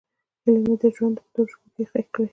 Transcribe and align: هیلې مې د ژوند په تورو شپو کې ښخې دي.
هیلې 0.43 0.59
مې 0.65 0.75
د 0.81 0.83
ژوند 0.95 1.15
په 1.19 1.25
تورو 1.33 1.51
شپو 1.51 1.67
کې 1.73 1.83
ښخې 1.89 2.05
دي. 2.13 2.29